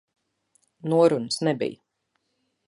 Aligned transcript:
Norunas 0.93 1.37
nebija. 1.49 1.81